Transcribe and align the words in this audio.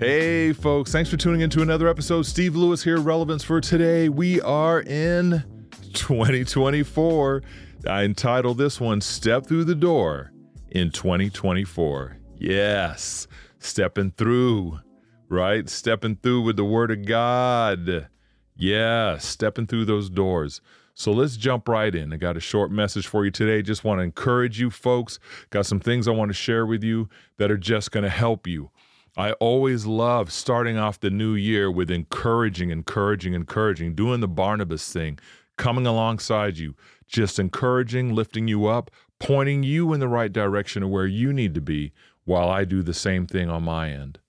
Hey, 0.00 0.54
folks, 0.54 0.90
thanks 0.92 1.10
for 1.10 1.18
tuning 1.18 1.42
in 1.42 1.50
to 1.50 1.60
another 1.60 1.86
episode. 1.86 2.22
Steve 2.22 2.56
Lewis 2.56 2.82
here, 2.82 2.98
Relevance 2.98 3.44
for 3.44 3.60
Today. 3.60 4.08
We 4.08 4.40
are 4.40 4.80
in 4.80 5.44
2024. 5.92 7.42
I 7.86 8.04
entitled 8.04 8.56
this 8.56 8.80
one 8.80 9.02
Step 9.02 9.44
Through 9.44 9.64
the 9.64 9.74
Door 9.74 10.32
in 10.70 10.90
2024. 10.90 12.16
Yes, 12.38 13.28
stepping 13.58 14.12
through, 14.12 14.80
right? 15.28 15.68
Stepping 15.68 16.16
through 16.16 16.44
with 16.44 16.56
the 16.56 16.64
Word 16.64 16.90
of 16.90 17.04
God. 17.04 18.08
Yeah, 18.56 19.18
stepping 19.18 19.66
through 19.66 19.84
those 19.84 20.08
doors. 20.08 20.62
So 20.94 21.12
let's 21.12 21.36
jump 21.36 21.68
right 21.68 21.94
in. 21.94 22.14
I 22.14 22.16
got 22.16 22.38
a 22.38 22.40
short 22.40 22.70
message 22.70 23.06
for 23.06 23.26
you 23.26 23.30
today. 23.30 23.60
Just 23.60 23.84
want 23.84 23.98
to 23.98 24.04
encourage 24.04 24.58
you 24.58 24.70
folks. 24.70 25.18
Got 25.50 25.66
some 25.66 25.78
things 25.78 26.08
I 26.08 26.12
want 26.12 26.30
to 26.30 26.34
share 26.34 26.64
with 26.64 26.82
you 26.82 27.10
that 27.36 27.50
are 27.50 27.58
just 27.58 27.92
going 27.92 28.04
to 28.04 28.08
help 28.08 28.46
you. 28.46 28.70
I 29.16 29.32
always 29.32 29.86
love 29.86 30.32
starting 30.32 30.76
off 30.76 31.00
the 31.00 31.10
new 31.10 31.34
year 31.34 31.70
with 31.70 31.90
encouraging, 31.90 32.70
encouraging, 32.70 33.34
encouraging, 33.34 33.94
doing 33.94 34.20
the 34.20 34.28
Barnabas 34.28 34.92
thing, 34.92 35.18
coming 35.56 35.86
alongside 35.86 36.58
you, 36.58 36.74
just 37.06 37.38
encouraging, 37.38 38.14
lifting 38.14 38.46
you 38.48 38.66
up, 38.66 38.90
pointing 39.18 39.62
you 39.62 39.92
in 39.92 40.00
the 40.00 40.08
right 40.08 40.32
direction 40.32 40.82
of 40.82 40.90
where 40.90 41.06
you 41.06 41.32
need 41.32 41.54
to 41.54 41.60
be 41.60 41.92
while 42.24 42.48
I 42.48 42.64
do 42.64 42.82
the 42.82 42.94
same 42.94 43.26
thing 43.26 43.50
on 43.50 43.64
my 43.64 43.90
end. 43.90 44.20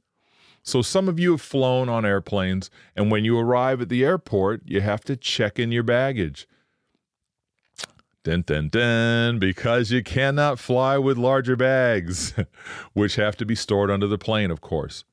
So, 0.64 0.82
some 0.82 1.08
of 1.08 1.20
you 1.20 1.32
have 1.32 1.42
flown 1.42 1.90
on 1.90 2.06
airplanes, 2.06 2.70
and 2.96 3.10
when 3.10 3.26
you 3.26 3.38
arrive 3.40 3.82
at 3.82 3.90
the 3.90 4.04
airport, 4.04 4.62
you 4.66 4.82
have 4.82 5.04
to 5.06 5.16
check 5.16 5.58
in 5.58 5.72
your 5.72 5.84
baggage. 5.84 6.48
Dun, 8.24 8.44
dun, 8.46 8.70
dun, 8.70 9.40
because 9.40 9.90
you 9.90 10.04
cannot 10.04 10.60
fly 10.60 10.96
with 11.00 11.18
larger 11.18 11.56
bags, 11.56 12.36
which 12.94 13.16
have 13.16 13.36
to 13.38 13.46
be 13.46 13.56
stored 13.56 13.90
under 13.90 14.06
the 14.06 14.20
plane, 14.20 14.52
of 14.52 14.62
course. 14.62 15.06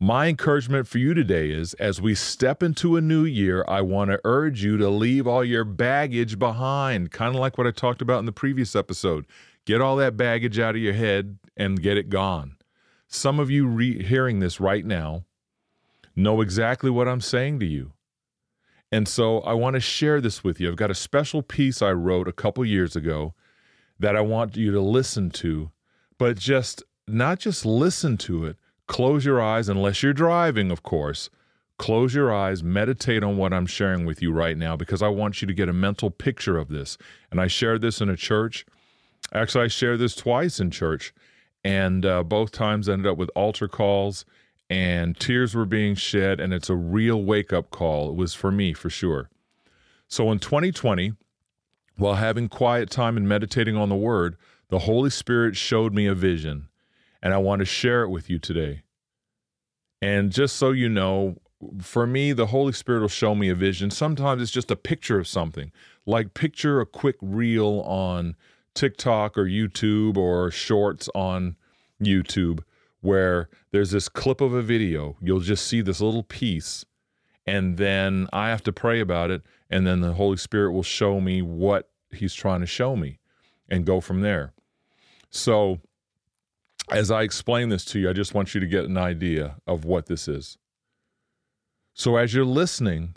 My 0.00 0.26
encouragement 0.26 0.88
for 0.88 0.98
you 0.98 1.14
today 1.14 1.50
is 1.50 1.74
as 1.74 2.00
we 2.00 2.16
step 2.16 2.60
into 2.60 2.96
a 2.96 3.00
new 3.00 3.24
year, 3.24 3.64
I 3.68 3.82
want 3.82 4.10
to 4.10 4.20
urge 4.24 4.64
you 4.64 4.76
to 4.78 4.88
leave 4.88 5.28
all 5.28 5.44
your 5.44 5.62
baggage 5.62 6.40
behind, 6.40 7.12
kind 7.12 7.32
of 7.32 7.40
like 7.40 7.56
what 7.56 7.68
I 7.68 7.70
talked 7.70 8.02
about 8.02 8.18
in 8.18 8.26
the 8.26 8.32
previous 8.32 8.74
episode. 8.74 9.24
Get 9.64 9.80
all 9.80 9.94
that 9.98 10.16
baggage 10.16 10.58
out 10.58 10.74
of 10.74 10.82
your 10.82 10.94
head 10.94 11.38
and 11.56 11.80
get 11.80 11.96
it 11.96 12.10
gone. 12.10 12.56
Some 13.06 13.38
of 13.38 13.48
you 13.48 13.68
re- 13.68 14.02
hearing 14.02 14.40
this 14.40 14.58
right 14.58 14.84
now 14.84 15.22
know 16.16 16.40
exactly 16.40 16.90
what 16.90 17.06
I'm 17.06 17.20
saying 17.20 17.60
to 17.60 17.66
you. 17.66 17.91
And 18.92 19.08
so 19.08 19.40
I 19.40 19.54
want 19.54 19.74
to 19.74 19.80
share 19.80 20.20
this 20.20 20.44
with 20.44 20.60
you. 20.60 20.68
I've 20.68 20.76
got 20.76 20.90
a 20.90 20.94
special 20.94 21.42
piece 21.42 21.80
I 21.80 21.92
wrote 21.92 22.28
a 22.28 22.32
couple 22.32 22.62
years 22.64 22.94
ago 22.94 23.32
that 23.98 24.14
I 24.14 24.20
want 24.20 24.54
you 24.54 24.70
to 24.70 24.80
listen 24.82 25.30
to, 25.30 25.70
but 26.18 26.36
just 26.36 26.82
not 27.08 27.38
just 27.38 27.64
listen 27.64 28.18
to 28.18 28.44
it, 28.44 28.56
close 28.86 29.24
your 29.24 29.40
eyes, 29.40 29.70
unless 29.70 30.02
you're 30.02 30.12
driving, 30.12 30.70
of 30.70 30.82
course. 30.82 31.30
Close 31.78 32.14
your 32.14 32.32
eyes, 32.32 32.62
meditate 32.62 33.24
on 33.24 33.38
what 33.38 33.52
I'm 33.54 33.66
sharing 33.66 34.04
with 34.04 34.20
you 34.20 34.30
right 34.30 34.58
now 34.58 34.76
because 34.76 35.02
I 35.02 35.08
want 35.08 35.40
you 35.40 35.48
to 35.48 35.54
get 35.54 35.70
a 35.70 35.72
mental 35.72 36.10
picture 36.10 36.58
of 36.58 36.68
this. 36.68 36.98
And 37.30 37.40
I 37.40 37.46
shared 37.46 37.80
this 37.80 38.02
in 38.02 38.10
a 38.10 38.16
church. 38.16 38.66
Actually, 39.32 39.64
I 39.64 39.68
shared 39.68 40.00
this 40.00 40.14
twice 40.14 40.60
in 40.60 40.70
church, 40.70 41.14
and 41.64 42.04
uh, 42.04 42.22
both 42.22 42.52
times 42.52 42.88
ended 42.88 43.10
up 43.10 43.16
with 43.16 43.30
altar 43.34 43.68
calls 43.68 44.26
and 44.72 45.20
tears 45.20 45.54
were 45.54 45.66
being 45.66 45.94
shed, 45.94 46.40
and 46.40 46.54
it's 46.54 46.70
a 46.70 46.74
real 46.74 47.22
wake 47.22 47.52
up 47.52 47.68
call. 47.68 48.08
It 48.08 48.16
was 48.16 48.32
for 48.32 48.50
me, 48.50 48.72
for 48.72 48.88
sure. 48.88 49.28
So 50.08 50.32
in 50.32 50.38
2020, 50.38 51.12
while 51.96 52.14
having 52.14 52.48
quiet 52.48 52.88
time 52.88 53.18
and 53.18 53.28
meditating 53.28 53.76
on 53.76 53.90
the 53.90 53.94
Word, 53.94 54.34
the 54.70 54.80
Holy 54.80 55.10
Spirit 55.10 55.56
showed 55.56 55.92
me 55.92 56.06
a 56.06 56.14
vision, 56.14 56.68
and 57.22 57.34
I 57.34 57.36
want 57.36 57.60
to 57.60 57.66
share 57.66 58.02
it 58.02 58.08
with 58.08 58.30
you 58.30 58.38
today. 58.38 58.80
And 60.00 60.32
just 60.32 60.56
so 60.56 60.70
you 60.70 60.88
know, 60.88 61.36
for 61.82 62.06
me, 62.06 62.32
the 62.32 62.46
Holy 62.46 62.72
Spirit 62.72 63.02
will 63.02 63.08
show 63.08 63.34
me 63.34 63.50
a 63.50 63.54
vision. 63.54 63.90
Sometimes 63.90 64.40
it's 64.40 64.50
just 64.50 64.70
a 64.70 64.76
picture 64.76 65.18
of 65.18 65.28
something, 65.28 65.70
like 66.06 66.32
picture 66.32 66.80
a 66.80 66.86
quick 66.86 67.16
reel 67.20 67.80
on 67.80 68.36
TikTok 68.72 69.36
or 69.36 69.44
YouTube 69.44 70.16
or 70.16 70.50
shorts 70.50 71.10
on 71.14 71.56
YouTube 72.02 72.60
where 73.02 73.50
there's 73.72 73.90
this 73.90 74.08
clip 74.08 74.40
of 74.40 74.54
a 74.54 74.62
video. 74.62 75.16
You'll 75.20 75.40
just 75.40 75.66
see 75.66 75.82
this 75.82 76.00
little 76.00 76.22
piece, 76.22 76.86
and 77.46 77.76
then 77.76 78.28
I 78.32 78.48
have 78.48 78.62
to 78.62 78.72
pray 78.72 79.00
about 79.00 79.30
it, 79.30 79.42
and 79.68 79.86
then 79.86 80.00
the 80.00 80.14
Holy 80.14 80.38
Spirit 80.38 80.72
will 80.72 80.82
show 80.82 81.20
me 81.20 81.42
what 81.42 81.90
He's 82.10 82.34
trying 82.34 82.60
to 82.60 82.66
show 82.66 82.96
me 82.96 83.18
and 83.68 83.84
go 83.84 84.00
from 84.00 84.20
there. 84.20 84.52
So, 85.30 85.80
as 86.90 87.10
I 87.10 87.22
explain 87.22 87.70
this 87.70 87.84
to 87.86 87.98
you, 87.98 88.10
I 88.10 88.12
just 88.12 88.34
want 88.34 88.54
you 88.54 88.60
to 88.60 88.66
get 88.66 88.84
an 88.84 88.98
idea 88.98 89.56
of 89.66 89.84
what 89.84 90.06
this 90.06 90.28
is. 90.28 90.58
So, 91.94 92.16
as 92.16 92.34
you're 92.34 92.44
listening, 92.44 93.16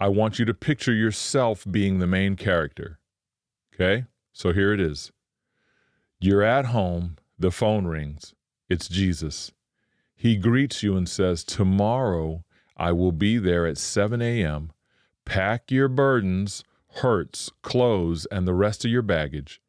I 0.00 0.08
want 0.08 0.38
you 0.38 0.44
to 0.44 0.54
picture 0.54 0.92
yourself 0.94 1.66
being 1.68 1.98
the 1.98 2.06
main 2.06 2.36
character. 2.36 3.00
Okay? 3.74 4.04
So, 4.32 4.52
here 4.52 4.72
it 4.72 4.80
is. 4.80 5.10
You're 6.20 6.42
at 6.42 6.66
home, 6.66 7.16
the 7.38 7.50
phone 7.50 7.86
rings. 7.86 8.34
It's 8.68 8.88
Jesus. 8.88 9.52
He 10.14 10.36
greets 10.36 10.82
you 10.82 10.96
and 10.96 11.08
says, 11.08 11.44
Tomorrow 11.44 12.44
I 12.76 12.92
will 12.92 13.12
be 13.12 13.38
there 13.38 13.66
at 13.66 13.78
7 13.78 14.20
a.m. 14.20 14.72
Pack 15.24 15.70
your 15.70 15.88
burdens, 15.88 16.64
hurts, 16.96 17.50
clothes, 17.62 18.26
and 18.26 18.46
the 18.46 18.54
rest 18.54 18.84
of 18.84 18.90
your 18.90 19.02
baggage. 19.02 19.60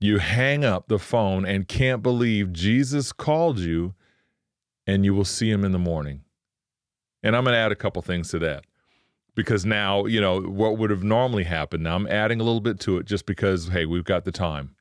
You 0.00 0.18
hang 0.18 0.64
up 0.64 0.88
the 0.88 0.98
phone 0.98 1.44
and 1.44 1.68
can't 1.68 2.02
believe 2.02 2.52
Jesus 2.52 3.12
called 3.12 3.58
you, 3.58 3.94
and 4.86 5.04
you 5.04 5.14
will 5.14 5.24
see 5.24 5.50
him 5.50 5.64
in 5.64 5.72
the 5.72 5.78
morning. 5.78 6.22
And 7.22 7.36
I'm 7.36 7.44
going 7.44 7.54
to 7.54 7.58
add 7.58 7.72
a 7.72 7.76
couple 7.76 8.00
things 8.00 8.30
to 8.30 8.38
that 8.40 8.64
because 9.34 9.66
now, 9.66 10.06
you 10.06 10.20
know, 10.20 10.40
what 10.40 10.78
would 10.78 10.90
have 10.90 11.04
normally 11.04 11.44
happened, 11.44 11.84
now 11.84 11.96
I'm 11.96 12.06
adding 12.06 12.40
a 12.40 12.44
little 12.44 12.62
bit 12.62 12.80
to 12.80 12.96
it 12.96 13.06
just 13.06 13.26
because, 13.26 13.68
hey, 13.68 13.84
we've 13.84 14.04
got 14.04 14.24
the 14.24 14.32
time 14.32 14.74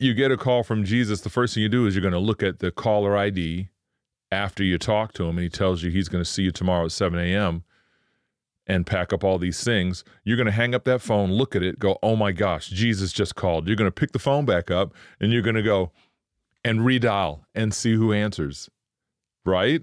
you 0.00 0.14
get 0.14 0.32
a 0.32 0.36
call 0.36 0.62
from 0.62 0.84
Jesus, 0.84 1.20
the 1.20 1.28
first 1.28 1.54
thing 1.54 1.62
you 1.62 1.68
do 1.68 1.86
is 1.86 1.94
you're 1.94 2.02
going 2.02 2.12
to 2.12 2.18
look 2.18 2.42
at 2.42 2.58
the 2.58 2.70
caller 2.70 3.16
ID 3.16 3.68
after 4.32 4.64
you 4.64 4.78
talk 4.78 5.12
to 5.12 5.24
him 5.24 5.36
and 5.36 5.40
he 5.40 5.50
tells 5.50 5.82
you 5.82 5.90
he's 5.90 6.08
going 6.08 6.24
to 6.24 6.28
see 6.28 6.42
you 6.42 6.50
tomorrow 6.50 6.86
at 6.86 6.92
7 6.92 7.18
a.m. 7.18 7.64
and 8.66 8.86
pack 8.86 9.12
up 9.12 9.22
all 9.22 9.38
these 9.38 9.62
things. 9.62 10.02
You're 10.24 10.38
going 10.38 10.46
to 10.46 10.52
hang 10.52 10.74
up 10.74 10.84
that 10.84 11.02
phone, 11.02 11.30
look 11.32 11.54
at 11.54 11.62
it, 11.62 11.78
go, 11.78 11.98
oh 12.02 12.16
my 12.16 12.32
gosh, 12.32 12.68
Jesus 12.68 13.12
just 13.12 13.34
called. 13.34 13.66
You're 13.66 13.76
going 13.76 13.88
to 13.88 13.92
pick 13.92 14.12
the 14.12 14.18
phone 14.18 14.46
back 14.46 14.70
up 14.70 14.94
and 15.20 15.32
you're 15.32 15.42
going 15.42 15.56
to 15.56 15.62
go 15.62 15.92
and 16.64 16.80
redial 16.80 17.40
and 17.54 17.74
see 17.74 17.94
who 17.94 18.12
answers. 18.12 18.70
Right? 19.44 19.82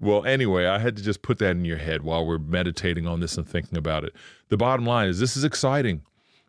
Well, 0.00 0.24
anyway, 0.24 0.66
I 0.66 0.78
had 0.78 0.96
to 0.96 1.02
just 1.02 1.22
put 1.22 1.38
that 1.38 1.50
in 1.50 1.64
your 1.64 1.76
head 1.76 2.02
while 2.02 2.24
we're 2.24 2.38
meditating 2.38 3.06
on 3.06 3.20
this 3.20 3.36
and 3.36 3.46
thinking 3.46 3.76
about 3.76 4.04
it. 4.04 4.14
The 4.48 4.56
bottom 4.56 4.86
line 4.86 5.08
is 5.08 5.18
this 5.18 5.36
is 5.36 5.44
exciting. 5.44 6.02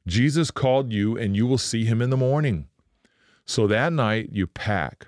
Jesus 0.08 0.52
called 0.52 0.92
you 0.92 1.18
and 1.18 1.36
you 1.36 1.46
will 1.46 1.58
see 1.58 1.86
him 1.86 2.02
in 2.02 2.10
the 2.10 2.18
morning. 2.18 2.68
So 3.46 3.68
that 3.68 3.94
night 3.94 4.30
you 4.32 4.48
pack 4.48 5.08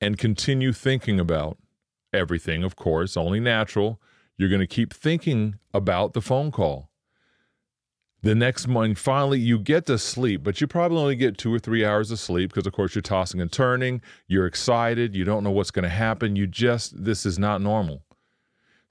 and 0.00 0.18
continue 0.18 0.72
thinking 0.72 1.18
about 1.18 1.58
everything, 2.12 2.62
of 2.62 2.76
course, 2.76 3.16
only 3.16 3.40
natural. 3.40 4.00
You're 4.36 4.48
going 4.48 4.60
to 4.60 4.66
keep 4.66 4.92
thinking 4.92 5.58
about 5.72 6.12
the 6.12 6.20
phone 6.20 6.50
call. 6.50 6.90
The 8.22 8.34
next 8.34 8.68
morning, 8.68 8.94
finally, 8.94 9.38
you 9.38 9.58
get 9.58 9.86
to 9.86 9.96
sleep, 9.96 10.42
but 10.42 10.60
you 10.60 10.66
probably 10.66 10.98
only 10.98 11.16
get 11.16 11.38
two 11.38 11.52
or 11.54 11.58
three 11.58 11.86
hours 11.86 12.10
of 12.10 12.18
sleep 12.18 12.50
because, 12.50 12.66
of 12.66 12.74
course, 12.74 12.94
you're 12.94 13.00
tossing 13.00 13.40
and 13.40 13.50
turning. 13.50 14.02
You're 14.28 14.44
excited. 14.44 15.14
You 15.14 15.24
don't 15.24 15.42
know 15.42 15.50
what's 15.50 15.70
going 15.70 15.84
to 15.84 15.88
happen. 15.88 16.36
You 16.36 16.46
just, 16.46 17.02
this 17.02 17.24
is 17.24 17.38
not 17.38 17.62
normal. 17.62 18.02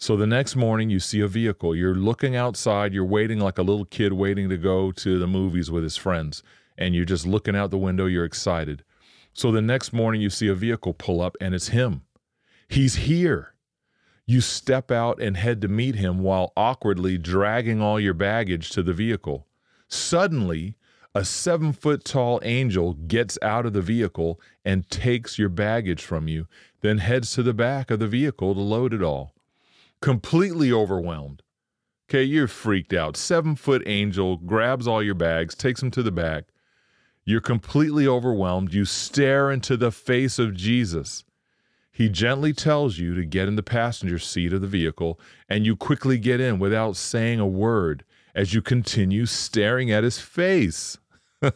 So 0.01 0.15
the 0.15 0.25
next 0.25 0.55
morning, 0.55 0.89
you 0.89 1.01
see 1.01 1.19
a 1.19 1.27
vehicle. 1.27 1.75
You're 1.75 1.93
looking 1.93 2.33
outside. 2.33 2.93
You're 2.93 3.03
waiting 3.03 3.37
like 3.37 3.57
a 3.57 3.63
little 3.63 3.83
kid 3.83 4.13
waiting 4.13 4.47
to 4.47 4.55
go 4.55 4.93
to 4.93 5.19
the 5.19 5.27
movies 5.27 5.69
with 5.69 5.83
his 5.83 5.97
friends. 5.97 6.41
And 6.77 6.95
you're 6.95 7.03
just 7.03 7.27
looking 7.27 7.53
out 7.53 7.69
the 7.69 7.77
window. 7.77 8.05
You're 8.05 8.23
excited. 8.23 8.85
So 9.33 9.51
the 9.51 9.61
next 9.61 9.91
morning, 9.91 10.21
you 10.21 10.29
see 10.29 10.47
a 10.47 10.55
vehicle 10.55 10.93
pull 10.93 11.21
up, 11.21 11.35
and 11.41 11.53
it's 11.53 11.67
him. 11.67 12.03
He's 12.69 12.95
here. 12.95 13.55
You 14.25 14.39
step 14.39 14.89
out 14.89 15.21
and 15.21 15.35
head 15.35 15.59
to 15.63 15.67
meet 15.67 15.95
him 15.95 16.19
while 16.19 16.53
awkwardly 16.55 17.17
dragging 17.17 17.81
all 17.81 17.99
your 17.99 18.13
baggage 18.13 18.69
to 18.69 18.81
the 18.81 18.93
vehicle. 18.93 19.47
Suddenly, 19.89 20.77
a 21.13 21.25
seven 21.25 21.73
foot 21.73 22.05
tall 22.05 22.39
angel 22.43 22.93
gets 22.93 23.37
out 23.41 23.65
of 23.65 23.73
the 23.73 23.81
vehicle 23.81 24.39
and 24.63 24.89
takes 24.89 25.37
your 25.37 25.49
baggage 25.49 26.03
from 26.03 26.29
you, 26.29 26.47
then 26.79 26.99
heads 26.99 27.33
to 27.33 27.43
the 27.43 27.53
back 27.53 27.91
of 27.91 27.99
the 27.99 28.07
vehicle 28.07 28.53
to 28.53 28.61
load 28.61 28.93
it 28.93 29.03
all. 29.03 29.33
Completely 30.01 30.71
overwhelmed. 30.71 31.43
Okay, 32.09 32.23
you're 32.23 32.47
freaked 32.47 32.93
out. 32.93 33.15
Seven 33.15 33.55
foot 33.55 33.83
angel 33.85 34.37
grabs 34.37 34.87
all 34.87 35.03
your 35.03 35.15
bags, 35.15 35.53
takes 35.53 35.79
them 35.79 35.91
to 35.91 36.01
the 36.01 36.11
back. 36.11 36.45
You're 37.23 37.41
completely 37.41 38.07
overwhelmed. 38.07 38.73
You 38.73 38.85
stare 38.85 39.51
into 39.51 39.77
the 39.77 39.91
face 39.91 40.39
of 40.39 40.55
Jesus. 40.55 41.23
He 41.91 42.09
gently 42.09 42.53
tells 42.53 42.97
you 42.97 43.13
to 43.13 43.25
get 43.25 43.47
in 43.47 43.55
the 43.57 43.61
passenger 43.61 44.17
seat 44.17 44.53
of 44.53 44.61
the 44.61 44.67
vehicle, 44.67 45.19
and 45.47 45.65
you 45.65 45.75
quickly 45.75 46.17
get 46.17 46.39
in 46.39 46.57
without 46.57 46.95
saying 46.95 47.39
a 47.39 47.45
word 47.45 48.05
as 48.33 48.53
you 48.53 48.61
continue 48.61 49.25
staring 49.25 49.91
at 49.91 50.03
his 50.03 50.17
face. 50.17 50.97
and 51.41 51.53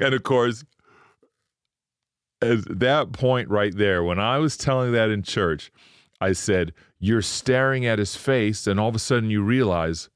of 0.00 0.22
course, 0.24 0.64
at 2.42 2.78
that 2.80 3.12
point 3.12 3.48
right 3.48 3.74
there, 3.74 4.02
when 4.02 4.18
I 4.18 4.38
was 4.38 4.56
telling 4.56 4.92
that 4.92 5.10
in 5.10 5.22
church, 5.22 5.70
I 6.22 6.32
said, 6.32 6.72
You're 6.98 7.22
staring 7.22 7.84
at 7.84 7.98
his 7.98 8.14
face, 8.14 8.66
and 8.66 8.78
all 8.78 8.88
of 8.88 8.94
a 8.94 9.00
sudden 9.00 9.30
you 9.30 9.42
realize 9.42 10.08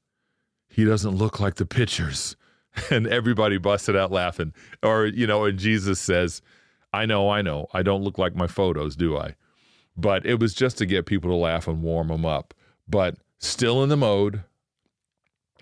he 0.69 0.85
doesn't 0.85 1.15
look 1.15 1.39
like 1.39 1.55
the 1.55 1.65
pictures. 1.65 2.35
And 2.91 3.07
everybody 3.07 3.57
busted 3.57 3.95
out 3.95 4.11
laughing. 4.11 4.53
Or, 4.83 5.07
you 5.07 5.25
know, 5.25 5.45
and 5.45 5.57
Jesus 5.57 5.99
says, 5.99 6.43
I 6.93 7.07
know, 7.07 7.27
I 7.27 7.41
know, 7.41 7.65
I 7.73 7.81
don't 7.81 8.03
look 8.03 8.19
like 8.19 8.35
my 8.35 8.45
photos, 8.45 8.95
do 8.95 9.17
I? 9.17 9.33
But 9.95 10.27
it 10.27 10.39
was 10.39 10.53
just 10.53 10.77
to 10.77 10.85
get 10.85 11.07
people 11.07 11.31
to 11.31 11.35
laugh 11.35 11.67
and 11.67 11.81
warm 11.81 12.09
them 12.09 12.23
up. 12.23 12.53
But 12.87 13.15
still 13.39 13.81
in 13.81 13.89
the 13.89 13.97
mode, 13.97 14.43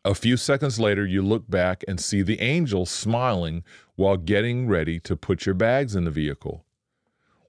a 0.04 0.14
few 0.14 0.36
seconds 0.36 0.78
later, 0.78 1.06
you 1.06 1.22
look 1.22 1.50
back 1.50 1.86
and 1.88 2.02
see 2.02 2.22
the 2.22 2.42
angel 2.42 2.86
smiling 2.86 3.64
while 3.96 4.18
getting 4.18 4.68
ready 4.68 5.00
to 5.00 5.16
put 5.16 5.46
your 5.46 5.56
bags 5.56 5.96
in 5.96 6.04
the 6.04 6.12
vehicle. 6.12 6.65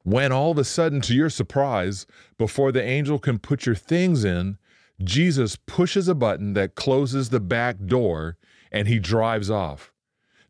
When 0.06 0.30
all 0.30 0.52
of 0.52 0.58
a 0.58 0.62
sudden, 0.62 1.00
to 1.00 1.14
your 1.14 1.28
surprise, 1.28 2.06
before 2.38 2.70
the 2.70 2.80
angel 2.80 3.18
can 3.18 3.40
put 3.40 3.66
your 3.66 3.74
things 3.74 4.24
in, 4.24 4.56
Jesus 5.02 5.56
pushes 5.56 6.06
a 6.06 6.14
button 6.14 6.52
that 6.52 6.76
closes 6.76 7.30
the 7.30 7.40
back 7.40 7.84
door 7.84 8.36
and 8.70 8.86
he 8.86 9.00
drives 9.00 9.50
off. 9.50 9.92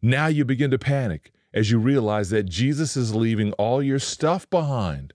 Now 0.02 0.26
you 0.26 0.44
begin 0.44 0.70
to 0.72 0.78
panic 0.78 1.32
as 1.54 1.70
you 1.70 1.78
realize 1.78 2.28
that 2.28 2.42
Jesus 2.42 2.98
is 2.98 3.14
leaving 3.14 3.54
all 3.54 3.82
your 3.82 3.98
stuff 3.98 4.48
behind. 4.50 5.14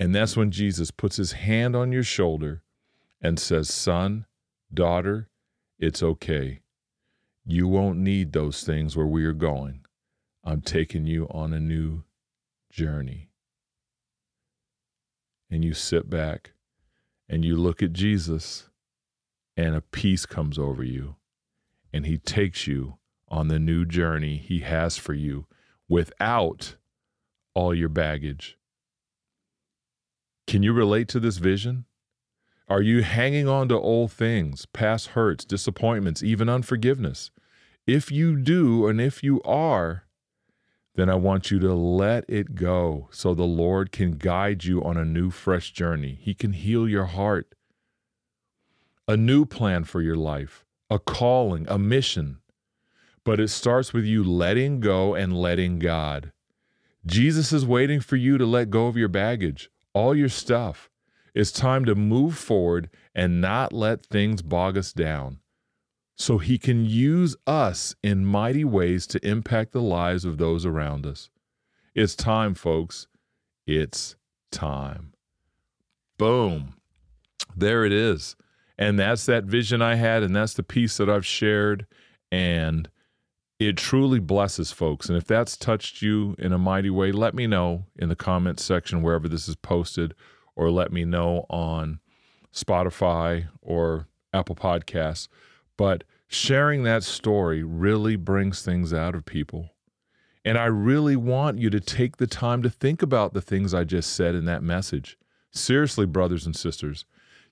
And 0.00 0.12
that's 0.12 0.36
when 0.36 0.50
Jesus 0.50 0.90
puts 0.90 1.14
his 1.14 1.30
hand 1.30 1.76
on 1.76 1.92
your 1.92 2.02
shoulder 2.02 2.64
and 3.20 3.38
says, 3.38 3.72
Son, 3.72 4.26
daughter, 4.74 5.28
it's 5.78 6.02
okay. 6.02 6.62
You 7.46 7.68
won't 7.68 8.00
need 8.00 8.32
those 8.32 8.64
things 8.64 8.96
where 8.96 9.06
we 9.06 9.24
are 9.24 9.32
going. 9.32 9.86
I'm 10.42 10.62
taking 10.62 11.06
you 11.06 11.28
on 11.30 11.52
a 11.52 11.60
new 11.60 12.02
journey. 12.68 13.28
And 15.52 15.62
you 15.62 15.74
sit 15.74 16.08
back 16.08 16.52
and 17.28 17.44
you 17.44 17.56
look 17.56 17.82
at 17.82 17.92
Jesus, 17.92 18.70
and 19.54 19.74
a 19.74 19.82
peace 19.82 20.24
comes 20.24 20.58
over 20.58 20.82
you, 20.82 21.16
and 21.92 22.06
he 22.06 22.16
takes 22.16 22.66
you 22.66 22.96
on 23.28 23.48
the 23.48 23.58
new 23.58 23.84
journey 23.84 24.38
he 24.38 24.60
has 24.60 24.96
for 24.96 25.12
you 25.12 25.46
without 25.90 26.76
all 27.52 27.74
your 27.74 27.90
baggage. 27.90 28.56
Can 30.46 30.62
you 30.62 30.72
relate 30.72 31.08
to 31.08 31.20
this 31.20 31.36
vision? 31.36 31.84
Are 32.66 32.80
you 32.80 33.02
hanging 33.02 33.46
on 33.46 33.68
to 33.68 33.78
old 33.78 34.10
things, 34.10 34.64
past 34.64 35.08
hurts, 35.08 35.44
disappointments, 35.44 36.22
even 36.22 36.48
unforgiveness? 36.48 37.30
If 37.86 38.10
you 38.10 38.36
do, 38.36 38.86
and 38.86 39.02
if 39.02 39.22
you 39.22 39.42
are, 39.42 40.04
then 40.94 41.08
I 41.08 41.14
want 41.14 41.50
you 41.50 41.58
to 41.60 41.72
let 41.74 42.24
it 42.28 42.54
go 42.54 43.08
so 43.10 43.32
the 43.32 43.44
Lord 43.44 43.92
can 43.92 44.12
guide 44.12 44.64
you 44.64 44.82
on 44.84 44.96
a 44.96 45.04
new, 45.04 45.30
fresh 45.30 45.72
journey. 45.72 46.18
He 46.20 46.34
can 46.34 46.52
heal 46.52 46.88
your 46.88 47.06
heart. 47.06 47.54
A 49.08 49.16
new 49.16 49.46
plan 49.46 49.84
for 49.84 50.02
your 50.02 50.16
life, 50.16 50.64
a 50.90 50.98
calling, 50.98 51.66
a 51.68 51.78
mission. 51.78 52.38
But 53.24 53.40
it 53.40 53.48
starts 53.48 53.92
with 53.92 54.04
you 54.04 54.22
letting 54.22 54.80
go 54.80 55.14
and 55.14 55.36
letting 55.36 55.78
God. 55.78 56.32
Jesus 57.06 57.52
is 57.52 57.66
waiting 57.66 58.00
for 58.00 58.16
you 58.16 58.36
to 58.36 58.46
let 58.46 58.70
go 58.70 58.86
of 58.86 58.96
your 58.96 59.08
baggage, 59.08 59.70
all 59.94 60.14
your 60.14 60.28
stuff. 60.28 60.90
It's 61.34 61.50
time 61.50 61.84
to 61.86 61.94
move 61.94 62.36
forward 62.36 62.90
and 63.14 63.40
not 63.40 63.72
let 63.72 64.04
things 64.04 64.42
bog 64.42 64.76
us 64.76 64.92
down 64.92 65.38
so 66.16 66.38
he 66.38 66.58
can 66.58 66.84
use 66.84 67.36
us 67.46 67.94
in 68.02 68.24
mighty 68.24 68.64
ways 68.64 69.06
to 69.08 69.26
impact 69.26 69.72
the 69.72 69.82
lives 69.82 70.24
of 70.24 70.38
those 70.38 70.64
around 70.66 71.06
us. 71.06 71.30
It's 71.94 72.14
time, 72.14 72.54
folks. 72.54 73.06
It's 73.66 74.16
time. 74.50 75.12
Boom. 76.18 76.74
There 77.56 77.84
it 77.84 77.92
is. 77.92 78.36
And 78.78 78.98
that's 78.98 79.26
that 79.26 79.44
vision 79.44 79.82
I 79.82 79.96
had, 79.96 80.22
and 80.22 80.34
that's 80.34 80.54
the 80.54 80.62
piece 80.62 80.96
that 80.96 81.10
I've 81.10 81.26
shared. 81.26 81.86
And 82.30 82.88
it 83.58 83.76
truly 83.76 84.18
blesses 84.18 84.72
folks. 84.72 85.08
And 85.08 85.16
if 85.16 85.24
that's 85.24 85.56
touched 85.56 86.02
you 86.02 86.34
in 86.38 86.52
a 86.52 86.58
mighty 86.58 86.90
way, 86.90 87.12
let 87.12 87.34
me 87.34 87.46
know 87.46 87.84
in 87.96 88.08
the 88.08 88.16
comments 88.16 88.64
section 88.64 89.02
wherever 89.02 89.28
this 89.28 89.48
is 89.48 89.56
posted 89.56 90.14
or 90.56 90.70
let 90.70 90.92
me 90.92 91.04
know 91.04 91.46
on 91.48 92.00
Spotify 92.52 93.48
or 93.60 94.08
Apple 94.32 94.56
Podcasts. 94.56 95.28
But 95.76 96.04
sharing 96.28 96.82
that 96.82 97.02
story 97.02 97.62
really 97.62 98.16
brings 98.16 98.62
things 98.62 98.92
out 98.92 99.14
of 99.14 99.24
people. 99.24 99.70
And 100.44 100.58
I 100.58 100.66
really 100.66 101.16
want 101.16 101.58
you 101.58 101.70
to 101.70 101.80
take 101.80 102.16
the 102.16 102.26
time 102.26 102.62
to 102.62 102.70
think 102.70 103.02
about 103.02 103.32
the 103.32 103.40
things 103.40 103.72
I 103.72 103.84
just 103.84 104.12
said 104.14 104.34
in 104.34 104.44
that 104.46 104.62
message. 104.62 105.16
Seriously, 105.52 106.06
brothers 106.06 106.46
and 106.46 106.56
sisters, 106.56 107.04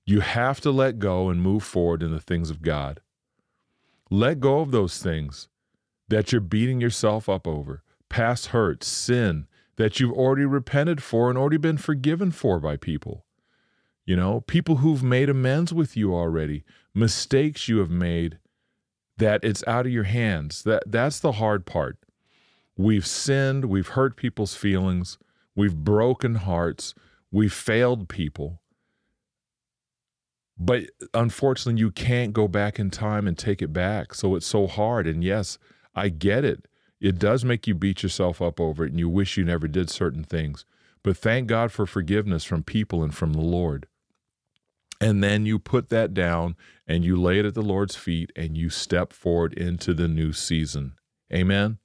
you 0.05 0.19
have 0.19 0.59
to 0.61 0.71
let 0.71 0.99
go 0.99 1.29
and 1.29 1.41
move 1.41 1.63
forward 1.63 2.03
in 2.03 2.11
the 2.11 2.19
things 2.19 2.49
of 2.49 2.61
God. 2.61 3.01
Let 4.09 4.39
go 4.39 4.59
of 4.59 4.71
those 4.71 5.01
things 5.01 5.47
that 6.09 6.31
you're 6.31 6.41
beating 6.41 6.81
yourself 6.81 7.29
up 7.29 7.47
over, 7.47 7.83
past 8.09 8.47
hurts, 8.47 8.87
sin, 8.87 9.47
that 9.77 9.99
you've 9.99 10.11
already 10.11 10.45
repented 10.45 11.01
for 11.01 11.29
and 11.29 11.37
already 11.37 11.57
been 11.57 11.77
forgiven 11.77 12.31
for 12.31 12.59
by 12.59 12.75
people. 12.75 13.25
You 14.05 14.15
know, 14.15 14.41
people 14.41 14.77
who've 14.77 15.03
made 15.03 15.29
amends 15.29 15.73
with 15.73 15.95
you 15.95 16.13
already, 16.13 16.63
mistakes 16.93 17.67
you 17.67 17.77
have 17.77 17.91
made 17.91 18.39
that 19.17 19.43
it's 19.43 19.63
out 19.67 19.85
of 19.85 19.91
your 19.91 20.05
hands. 20.05 20.63
That 20.63 20.83
that's 20.87 21.19
the 21.19 21.33
hard 21.33 21.65
part. 21.65 21.97
We've 22.75 23.05
sinned, 23.05 23.65
we've 23.65 23.89
hurt 23.89 24.15
people's 24.15 24.55
feelings, 24.55 25.17
we've 25.55 25.75
broken 25.75 26.35
hearts, 26.35 26.95
we've 27.31 27.53
failed 27.53 28.09
people. 28.09 28.61
But 30.57 30.89
unfortunately, 31.13 31.79
you 31.79 31.91
can't 31.91 32.33
go 32.33 32.47
back 32.47 32.79
in 32.79 32.89
time 32.91 33.27
and 33.27 33.37
take 33.37 33.61
it 33.61 33.73
back. 33.73 34.13
So 34.13 34.35
it's 34.35 34.45
so 34.45 34.67
hard. 34.67 35.07
And 35.07 35.23
yes, 35.23 35.57
I 35.95 36.09
get 36.09 36.45
it. 36.45 36.67
It 36.99 37.17
does 37.17 37.43
make 37.43 37.65
you 37.65 37.73
beat 37.73 38.03
yourself 38.03 38.41
up 38.41 38.59
over 38.59 38.85
it 38.85 38.91
and 38.91 38.99
you 38.99 39.09
wish 39.09 39.37
you 39.37 39.43
never 39.43 39.67
did 39.67 39.89
certain 39.89 40.23
things. 40.23 40.65
But 41.03 41.17
thank 41.17 41.47
God 41.47 41.71
for 41.71 41.87
forgiveness 41.87 42.43
from 42.43 42.63
people 42.63 43.03
and 43.03 43.13
from 43.13 43.33
the 43.33 43.41
Lord. 43.41 43.87
And 45.01 45.23
then 45.23 45.47
you 45.47 45.57
put 45.57 45.89
that 45.89 46.13
down 46.13 46.55
and 46.87 47.03
you 47.03 47.19
lay 47.19 47.39
it 47.39 47.45
at 47.45 47.55
the 47.55 47.63
Lord's 47.63 47.95
feet 47.95 48.31
and 48.35 48.55
you 48.55 48.69
step 48.69 49.11
forward 49.11 49.53
into 49.53 49.95
the 49.95 50.07
new 50.07 50.31
season. 50.31 50.93
Amen. 51.33 51.79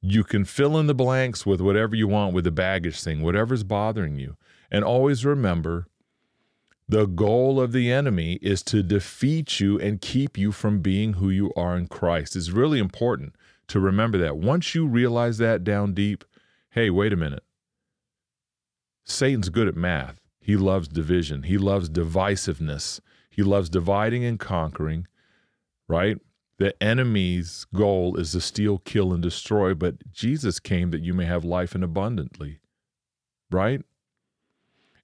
You 0.00 0.24
can 0.24 0.44
fill 0.44 0.76
in 0.78 0.88
the 0.88 0.94
blanks 0.94 1.46
with 1.46 1.60
whatever 1.60 1.94
you 1.94 2.08
want 2.08 2.34
with 2.34 2.42
the 2.42 2.50
baggage 2.50 3.00
thing, 3.00 3.22
whatever's 3.22 3.62
bothering 3.62 4.16
you. 4.16 4.36
And 4.68 4.84
always 4.84 5.24
remember 5.24 5.86
the 6.88 7.06
goal 7.06 7.60
of 7.60 7.72
the 7.72 7.92
enemy 7.92 8.38
is 8.42 8.62
to 8.64 8.82
defeat 8.82 9.60
you 9.60 9.78
and 9.78 10.00
keep 10.00 10.36
you 10.36 10.50
from 10.50 10.80
being 10.80 11.14
who 11.14 11.30
you 11.30 11.52
are 11.54 11.76
in 11.76 11.86
Christ. 11.86 12.34
It's 12.34 12.50
really 12.50 12.80
important 12.80 13.36
to 13.68 13.78
remember 13.78 14.18
that. 14.18 14.38
Once 14.38 14.74
you 14.74 14.86
realize 14.86 15.38
that 15.38 15.62
down 15.62 15.94
deep, 15.94 16.24
hey, 16.70 16.90
wait 16.90 17.12
a 17.12 17.16
minute. 17.16 17.44
Satan's 19.04 19.50
good 19.50 19.68
at 19.68 19.76
math. 19.76 20.17
He 20.48 20.56
loves 20.56 20.88
division. 20.88 21.42
He 21.42 21.58
loves 21.58 21.90
divisiveness. 21.90 23.00
He 23.28 23.42
loves 23.42 23.68
dividing 23.68 24.24
and 24.24 24.40
conquering, 24.40 25.06
right? 25.86 26.16
The 26.56 26.82
enemy's 26.82 27.66
goal 27.74 28.16
is 28.16 28.32
to 28.32 28.40
steal, 28.40 28.78
kill, 28.78 29.12
and 29.12 29.22
destroy, 29.22 29.74
but 29.74 30.10
Jesus 30.10 30.58
came 30.58 30.90
that 30.90 31.02
you 31.02 31.12
may 31.12 31.26
have 31.26 31.44
life 31.44 31.74
and 31.74 31.84
abundantly, 31.84 32.60
right? 33.50 33.82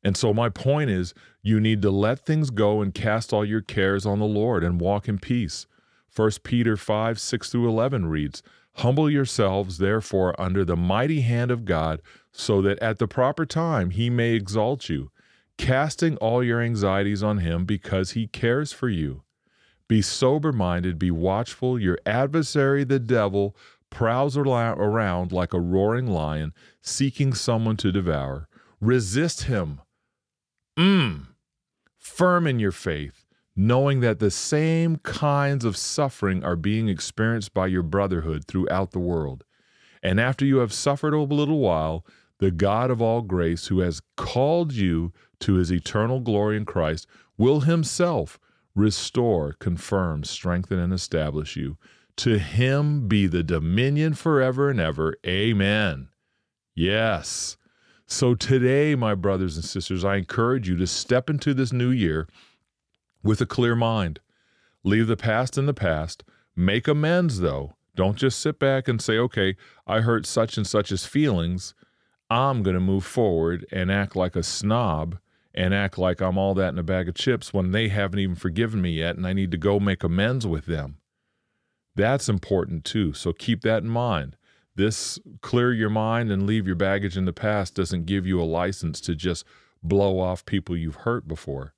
And 0.03 0.17
so, 0.17 0.33
my 0.33 0.49
point 0.49 0.89
is, 0.89 1.13
you 1.43 1.61
need 1.61 1.83
to 1.83 1.91
let 1.91 2.25
things 2.25 2.49
go 2.49 2.81
and 2.81 2.95
cast 2.95 3.35
all 3.35 3.45
your 3.45 3.61
cares 3.61 4.07
on 4.07 4.21
the 4.21 4.25
Lord 4.25 4.65
and 4.65 4.81
walk 4.81 5.11
in 5.11 5.19
peace. 5.19 5.67
1 6.17 6.31
Peter 6.43 6.79
5 6.79 7.21
6 7.21 7.51
through 7.51 7.69
11 7.69 8.07
reads, 8.07 8.43
Humble 8.77 9.11
yourselves, 9.11 9.77
therefore, 9.77 10.35
under 10.41 10.65
the 10.65 10.75
mighty 10.75 11.21
hand 11.21 11.51
of 11.51 11.67
God, 11.67 12.01
so 12.33 12.63
that 12.63 12.79
at 12.79 12.99
the 12.99 13.07
proper 13.07 13.45
time 13.45 13.91
he 13.91 14.09
may 14.09 14.33
exalt 14.33 14.89
you, 14.89 15.11
casting 15.59 16.17
all 16.19 16.43
your 16.43 16.61
anxieties 16.61 17.23
on 17.23 17.39
him 17.39 17.65
because 17.65 18.13
he 18.13 18.27
cares 18.27 18.73
for 18.73 18.89
you. 18.89 19.23
Be 19.89 20.01
sober 20.03 20.53
minded, 20.53 20.99
be 20.99 21.11
watchful. 21.11 21.79
Your 21.79 21.99
adversary, 22.07 22.85
the 22.85 22.99
devil, 22.99 23.57
prowls 23.91 24.37
around 24.37 25.33
like 25.33 25.53
a 25.53 25.61
roaring 25.61 26.07
lion, 26.07 26.53
seeking 26.81 27.35
someone 27.35 27.77
to 27.77 27.93
devour. 27.93 28.49
Resist 28.81 29.45
him. 29.45 29.81
Mm. 30.79 31.29
Firm 31.99 32.47
in 32.47 32.59
your 32.59 32.73
faith, 32.73 33.25
knowing 33.55 34.01
that 34.01 34.19
the 34.19 34.31
same 34.31 34.97
kinds 34.97 35.65
of 35.65 35.77
suffering 35.77 36.43
are 36.43 36.57
being 36.57 36.89
experienced 36.89 37.55
by 37.55 37.67
your 37.67 37.83
brotherhood 37.83 38.47
throughout 38.47 38.91
the 38.91 38.99
world. 38.99 39.45
And 40.03 40.21
after 40.21 40.45
you 40.45 40.59
have 40.59 40.73
suffered 40.73 41.15
a 41.15 41.21
little 41.21 41.61
while, 41.61 42.05
the 42.45 42.51
God 42.51 42.91
of 42.91 43.01
all 43.01 43.23
grace, 43.23 43.69
who 43.69 43.79
has 43.81 44.03
called 44.19 44.75
you 44.75 45.15
to 45.41 45.55
his 45.55 45.73
eternal 45.73 46.21
glory 46.21 46.59
in 46.59 46.67
Christ, 46.67 47.07
will 47.39 47.61
himself 47.61 48.39
restore, 48.75 49.55
confirm, 49.55 50.25
strengthen, 50.25 50.79
and 50.79 50.93
establish 50.93 51.57
you. 51.57 51.79
To 52.17 52.39
him 52.39 53.09
be 53.09 53.27
the 53.27 53.43
dominion 53.43 54.13
forever 54.13 54.69
and 54.69 54.79
ever. 54.79 55.17
Amen. 55.27 56.09
Yes. 56.75 57.57
So 58.07 58.35
today, 58.35 58.95
my 58.95 59.15
brothers 59.15 59.57
and 59.57 59.65
sisters, 59.65 60.05
I 60.05 60.17
encourage 60.17 60.69
you 60.69 60.77
to 60.77 60.87
step 60.87 61.31
into 61.31 61.55
this 61.55 61.73
new 61.73 61.91
year 61.91 62.29
with 63.23 63.41
a 63.41 63.47
clear 63.47 63.75
mind. 63.75 64.21
Leave 64.83 65.07
the 65.07 65.17
past 65.17 65.57
in 65.57 65.65
the 65.65 65.73
past. 65.73 66.25
Make 66.55 66.89
amends, 66.89 67.41
though. 67.41 67.73
Don't 67.97 68.19
just 68.19 68.39
sit 68.39 68.59
back 68.59 68.87
and 68.87 69.01
say, 69.01 69.17
okay, 69.17 69.57
I 69.87 70.03
hurt 70.03 70.27
such 70.27 70.59
and 70.59 70.67
such 70.67 70.93
as 70.93 71.07
feelings. 71.07 71.75
I'm 72.31 72.63
going 72.63 72.75
to 72.75 72.81
move 72.81 73.05
forward 73.05 73.67
and 73.71 73.91
act 73.91 74.17
like 74.17 74.37
a 74.37 74.43
snob 74.43 75.19
and 75.55 75.73
act 75.73 75.99
like 75.99 76.21
I'm 76.21 76.37
all 76.37 76.55
that 76.55 76.73
in 76.73 76.79
a 76.79 76.83
bag 76.83 77.09
of 77.09 77.15
chips 77.15 77.53
when 77.53 77.71
they 77.71 77.89
haven't 77.89 78.19
even 78.19 78.35
forgiven 78.35 78.83
me 78.83 78.93
yet 78.93 79.17
and 79.17 79.27
I 79.27 79.33
need 79.33 79.51
to 79.53 79.59
go 79.59 79.79
make 79.79 80.03
amends 80.03 80.47
with 80.47 80.67
them. 80.67 80.99
That's 81.95 82.29
important 82.29 82.85
too. 82.85 83.13
So 83.13 83.33
keep 83.33 83.63
that 83.63 83.83
in 83.83 83.89
mind. 83.89 84.37
This 84.75 85.21
clear 85.41 85.73
your 85.73 85.91
mind 85.91 86.33
and 86.33 86.47
leave 86.47 86.67
your 86.67 86.77
baggage 86.77 87.17
in 87.17 87.27
the 87.27 87.33
past 87.33 87.75
doesn't 87.75 88.07
give 88.07 88.27
you 88.27 88.41
a 88.41 88.43
license 88.43 89.01
to 89.03 89.15
just 89.15 89.45
blow 89.83 90.19
off 90.19 90.45
people 90.45 90.77
you've 90.77 90.97
hurt 90.97 91.29
before. 91.29 91.75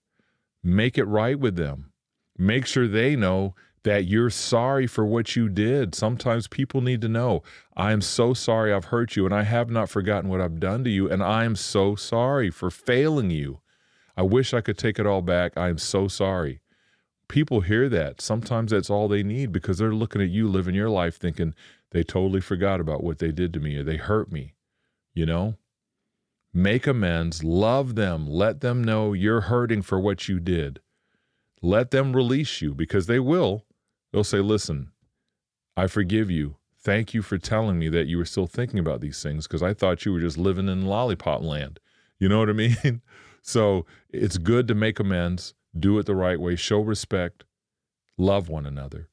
Make 0.62 0.96
it 0.96 1.04
right 1.04 1.38
with 1.38 1.56
them. 1.56 1.92
Make 2.38 2.66
sure 2.66 2.88
they 2.88 3.14
know 3.14 3.54
that 3.86 4.04
you're 4.04 4.30
sorry 4.30 4.84
for 4.88 5.06
what 5.06 5.36
you 5.36 5.48
did. 5.48 5.94
Sometimes 5.94 6.48
people 6.48 6.80
need 6.80 7.00
to 7.02 7.08
know, 7.08 7.44
I 7.76 7.92
am 7.92 8.00
so 8.00 8.34
sorry 8.34 8.72
I've 8.72 8.86
hurt 8.86 9.14
you 9.14 9.24
and 9.26 9.32
I 9.32 9.44
have 9.44 9.70
not 9.70 9.88
forgotten 9.88 10.28
what 10.28 10.40
I've 10.40 10.58
done 10.58 10.82
to 10.82 10.90
you 10.90 11.08
and 11.08 11.22
I 11.22 11.44
am 11.44 11.54
so 11.54 11.94
sorry 11.94 12.50
for 12.50 12.68
failing 12.68 13.30
you. 13.30 13.60
I 14.16 14.22
wish 14.22 14.52
I 14.52 14.60
could 14.60 14.76
take 14.76 14.98
it 14.98 15.06
all 15.06 15.22
back. 15.22 15.52
I 15.56 15.68
am 15.68 15.78
so 15.78 16.08
sorry. 16.08 16.58
People 17.28 17.60
hear 17.60 17.88
that. 17.88 18.20
Sometimes 18.20 18.72
that's 18.72 18.90
all 18.90 19.06
they 19.06 19.22
need 19.22 19.52
because 19.52 19.78
they're 19.78 19.94
looking 19.94 20.20
at 20.20 20.30
you 20.30 20.48
living 20.48 20.74
your 20.74 20.90
life 20.90 21.16
thinking 21.16 21.54
they 21.92 22.02
totally 22.02 22.40
forgot 22.40 22.80
about 22.80 23.04
what 23.04 23.20
they 23.20 23.30
did 23.30 23.52
to 23.52 23.60
me 23.60 23.76
or 23.76 23.84
they 23.84 23.98
hurt 23.98 24.32
me. 24.32 24.54
You 25.14 25.26
know? 25.26 25.58
Make 26.52 26.88
amends, 26.88 27.44
love 27.44 27.94
them, 27.94 28.28
let 28.28 28.62
them 28.62 28.82
know 28.82 29.12
you're 29.12 29.42
hurting 29.42 29.82
for 29.82 30.00
what 30.00 30.28
you 30.28 30.40
did. 30.40 30.80
Let 31.62 31.92
them 31.92 32.16
release 32.16 32.60
you 32.60 32.74
because 32.74 33.06
they 33.06 33.20
will. 33.20 33.65
They'll 34.12 34.24
say, 34.24 34.38
Listen, 34.38 34.92
I 35.76 35.86
forgive 35.86 36.30
you. 36.30 36.56
Thank 36.78 37.14
you 37.14 37.22
for 37.22 37.36
telling 37.36 37.78
me 37.78 37.88
that 37.88 38.06
you 38.06 38.16
were 38.16 38.24
still 38.24 38.46
thinking 38.46 38.78
about 38.78 39.00
these 39.00 39.22
things 39.22 39.46
because 39.46 39.62
I 39.62 39.74
thought 39.74 40.04
you 40.04 40.12
were 40.12 40.20
just 40.20 40.38
living 40.38 40.68
in 40.68 40.86
lollipop 40.86 41.42
land. 41.42 41.80
You 42.18 42.28
know 42.28 42.38
what 42.38 42.48
I 42.48 42.52
mean? 42.52 43.02
So 43.42 43.86
it's 44.10 44.38
good 44.38 44.66
to 44.68 44.74
make 44.74 44.98
amends, 44.98 45.54
do 45.78 45.98
it 45.98 46.06
the 46.06 46.16
right 46.16 46.40
way, 46.40 46.56
show 46.56 46.80
respect, 46.80 47.44
love 48.18 48.48
one 48.48 48.66
another, 48.66 49.08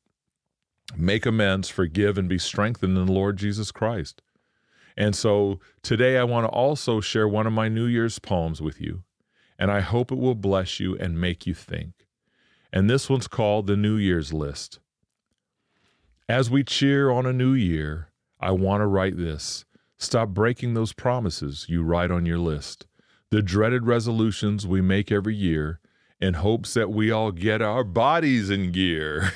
make 0.97 1.25
amends, 1.25 1.69
forgive, 1.69 2.17
and 2.17 2.27
be 2.27 2.39
strengthened 2.39 2.97
in 2.97 3.05
the 3.05 3.11
Lord 3.11 3.37
Jesus 3.37 3.71
Christ. 3.71 4.21
And 4.97 5.15
so 5.15 5.59
today 5.81 6.17
I 6.17 6.23
want 6.23 6.45
to 6.45 6.49
also 6.49 6.99
share 6.99 7.27
one 7.27 7.47
of 7.47 7.53
my 7.53 7.67
New 7.67 7.85
Year's 7.85 8.19
poems 8.19 8.61
with 8.61 8.81
you, 8.81 9.03
and 9.59 9.71
I 9.71 9.81
hope 9.81 10.11
it 10.11 10.17
will 10.17 10.35
bless 10.35 10.79
you 10.79 10.97
and 10.97 11.19
make 11.19 11.45
you 11.45 11.53
think. 11.53 12.07
And 12.71 12.89
this 12.89 13.09
one's 13.09 13.27
called 13.27 13.67
The 13.67 13.77
New 13.77 13.97
Year's 13.97 14.33
List. 14.33 14.79
As 16.29 16.49
we 16.49 16.63
cheer 16.63 17.11
on 17.11 17.25
a 17.25 17.33
new 17.33 17.53
year, 17.53 18.07
I 18.39 18.51
want 18.51 18.79
to 18.79 18.87
write 18.87 19.17
this. 19.17 19.65
Stop 19.97 20.29
breaking 20.29 20.73
those 20.73 20.93
promises 20.93 21.65
you 21.67 21.83
write 21.83 22.11
on 22.11 22.25
your 22.25 22.39
list 22.39 22.85
the 23.29 23.41
dreaded 23.41 23.87
resolutions 23.87 24.67
we 24.67 24.79
make 24.79 25.11
every 25.11 25.35
year 25.35 25.79
in 26.21 26.35
hopes 26.35 26.75
that 26.75 26.91
we 26.91 27.09
all 27.09 27.31
get 27.31 27.63
our 27.63 27.83
bodies 27.83 28.51
in 28.51 28.71
gear. 28.71 29.33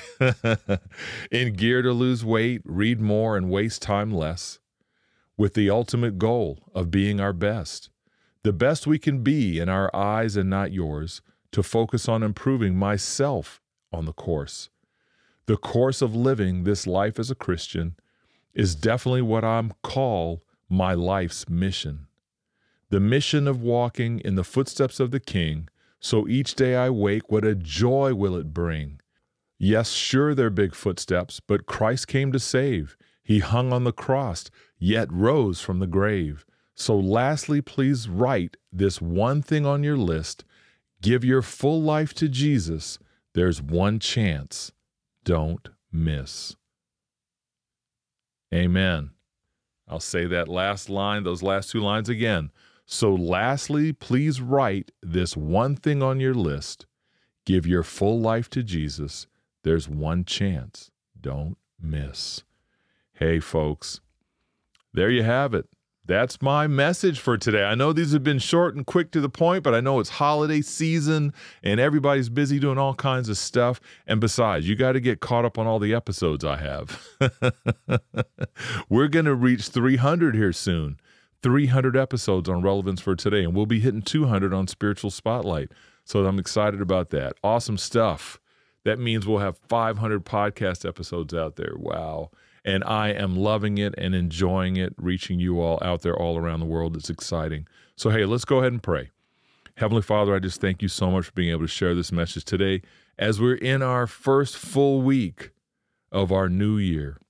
in 1.32 1.54
gear 1.56 1.82
to 1.82 1.92
lose 1.92 2.24
weight, 2.24 2.62
read 2.64 3.02
more, 3.02 3.36
and 3.36 3.50
waste 3.50 3.82
time 3.82 4.12
less, 4.12 4.60
with 5.36 5.56
the 5.56 5.68
ultimate 5.68 6.20
goal 6.20 6.60
of 6.76 6.92
being 6.92 7.20
our 7.20 7.34
best. 7.34 7.90
The 8.44 8.54
best 8.54 8.86
we 8.86 9.00
can 9.00 9.24
be 9.24 9.60
in 9.60 9.68
our 9.68 9.94
eyes 9.96 10.38
and 10.38 10.48
not 10.48 10.72
yours, 10.72 11.24
to 11.54 11.64
focus 11.64 12.08
on 12.08 12.22
improving 12.22 12.78
myself 12.78 13.60
on 13.92 14.06
the 14.06 14.14
course. 14.14 14.70
The 15.48 15.58
course 15.58 16.02
of 16.02 16.16
living 16.16 16.64
this 16.64 16.86
life 16.86 17.20
as 17.20 17.32
a 17.32 17.36
Christian 17.36 17.96
is 18.54 18.76
definitely 18.76 19.24
what 19.24 19.44
I'm 19.44 19.74
call 19.82 20.44
my 20.70 20.94
life's 20.94 21.50
mission 21.50 22.08
the 22.90 23.00
mission 23.00 23.48
of 23.48 23.62
walking 23.62 24.20
in 24.20 24.36
the 24.36 24.44
footsteps 24.44 25.00
of 25.00 25.12
the 25.12 25.20
King, 25.20 25.68
so 26.00 26.28
each 26.28 26.56
day 26.56 26.76
I 26.76 26.90
wake, 26.90 27.30
what 27.30 27.44
a 27.44 27.56
joy 27.56 28.14
will 28.14 28.36
it 28.38 28.54
bring! 28.54 29.02
Yes, 29.58 29.92
sure, 29.92 30.34
they're 30.34 30.50
big 30.50 30.74
footsteps, 30.74 31.40
but 31.40 31.66
Christ 31.66 32.08
came 32.08 32.32
to 32.32 32.40
save. 32.40 32.96
He 33.24 33.40
hung 33.40 33.74
on 33.74 33.84
the 33.84 33.92
cross, 33.92 34.50
yet 34.80 35.12
rose 35.12 35.60
from 35.60 35.80
the 35.80 35.88
grave. 35.88 36.46
So, 36.76 36.98
lastly, 36.98 37.60
please 37.60 38.08
write 38.08 38.56
this 38.72 39.02
one 39.02 39.42
thing 39.42 39.66
on 39.66 39.84
your 39.84 39.98
list 39.98 40.46
give 41.02 41.24
your 41.26 41.42
full 41.42 41.82
life 41.82 42.14
to 42.16 42.30
Jesus. 42.30 43.00
There's 43.34 43.62
one 43.62 44.00
chance. 44.00 44.72
Don't 45.28 45.68
miss. 45.92 46.56
Amen. 48.54 49.10
I'll 49.86 50.00
say 50.00 50.26
that 50.26 50.48
last 50.48 50.90
line, 50.90 51.26
those 51.26 51.44
last 51.44 51.70
two 51.70 51.82
lines 51.82 52.08
again. 52.08 52.50
So, 52.86 53.14
lastly, 53.14 53.92
please 53.92 54.40
write 54.40 54.92
this 55.04 55.36
one 55.36 55.76
thing 55.76 56.02
on 56.02 56.22
your 56.22 56.34
list 56.34 56.86
give 57.46 57.68
your 57.68 57.84
full 57.84 58.22
life 58.22 58.50
to 58.52 58.64
Jesus. 58.64 59.28
There's 59.66 59.90
one 59.90 60.24
chance. 60.24 60.92
Don't 61.20 61.58
miss. 61.78 62.44
Hey, 63.12 63.42
folks, 63.42 64.00
there 64.94 65.10
you 65.10 65.24
have 65.24 65.54
it. 65.54 65.66
That's 66.08 66.42
my 66.42 66.68
message 66.68 67.20
for 67.20 67.38
today. 67.38 67.66
I 67.66 67.76
know 67.76 67.92
these 67.92 68.14
have 68.14 68.24
been 68.24 68.40
short 68.40 68.76
and 68.76 68.86
quick 68.86 69.12
to 69.12 69.20
the 69.20 69.28
point, 69.28 69.62
but 69.62 69.76
I 69.76 69.82
know 69.82 70.00
it's 70.00 70.10
holiday 70.10 70.62
season 70.62 71.34
and 71.62 71.82
everybody's 71.82 72.30
busy 72.30 72.60
doing 72.60 72.78
all 72.78 72.96
kinds 72.96 73.28
of 73.28 73.38
stuff. 73.38 73.82
And 74.08 74.22
besides, 74.22 74.70
you 74.70 74.78
got 74.78 74.94
to 74.94 75.02
get 75.02 75.20
caught 75.20 75.44
up 75.44 75.58
on 75.58 75.68
all 75.68 75.80
the 75.80 75.94
episodes 75.94 76.46
I 76.46 76.58
have. 76.58 77.06
We're 78.90 79.10
going 79.10 79.26
to 79.26 79.36
reach 79.36 79.68
300 79.68 80.34
here 80.34 80.54
soon. 80.54 80.98
300 81.44 81.98
episodes 81.98 82.50
on 82.50 82.62
relevance 82.62 83.00
for 83.02 83.16
today, 83.16 83.44
and 83.44 83.54
we'll 83.54 83.66
be 83.66 83.80
hitting 83.80 84.02
200 84.02 84.54
on 84.54 84.68
Spiritual 84.68 85.12
Spotlight. 85.12 85.72
So 86.04 86.26
I'm 86.26 86.40
excited 86.40 86.82
about 86.82 87.10
that. 87.12 87.34
Awesome 87.44 87.78
stuff. 87.78 88.40
That 88.86 88.98
means 88.98 89.28
we'll 89.28 89.40
have 89.40 89.58
500 89.58 90.26
podcast 90.26 90.88
episodes 90.88 91.34
out 91.34 91.58
there. 91.58 91.74
Wow. 91.76 92.32
And 92.68 92.84
I 92.84 93.14
am 93.14 93.38
loving 93.38 93.78
it 93.78 93.96
and 93.98 94.14
enjoying 94.14 94.76
it, 94.76 94.94
reaching 94.98 95.40
you 95.40 95.62
all 95.62 95.80
out 95.82 96.02
there 96.02 96.14
all 96.14 96.38
around 96.38 96.60
the 96.60 96.66
world. 96.66 96.98
It's 96.98 97.10
exciting. 97.10 97.66
So, 97.96 98.10
hey, 98.10 98.26
let's 98.26 98.44
go 98.44 98.58
ahead 98.58 98.74
and 98.74 98.84
pray. 98.84 99.10
Heavenly 99.76 100.02
Father, 100.02 100.36
I 100.36 100.40
just 100.40 100.60
thank 100.60 100.82
you 100.82 100.90
so 100.90 101.10
much 101.10 101.28
for 101.28 101.32
being 101.32 101.52
able 101.52 101.62
to 101.62 101.68
share 101.70 101.96
this 101.96 102.12
message 102.12 102.44
today 102.44 102.82
as 103.18 103.40
we're 103.40 103.56
in 103.56 103.82
our 103.82 104.06
first 104.06 104.58
full 104.58 105.02
week 105.02 105.52
of 106.12 106.34
our 106.34 106.50
new 106.50 106.78
year, 106.78 107.22